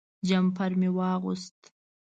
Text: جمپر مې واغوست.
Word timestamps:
جمپر 0.27 0.71
مې 0.79 0.89
واغوست. 0.97 1.59